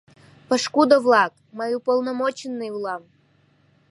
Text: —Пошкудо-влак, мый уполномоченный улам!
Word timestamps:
—Пошкудо-влак, 0.47 1.33
мый 1.57 1.71
уполномоченный 1.77 2.73
улам! 2.77 3.01